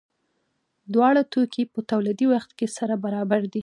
دواړه 0.93 1.21
توکي 1.31 1.63
په 1.73 1.79
تولیدي 1.91 2.25
وخت 2.33 2.51
کې 2.57 2.67
سره 2.77 2.93
برابر 3.05 3.41
دي. 3.53 3.59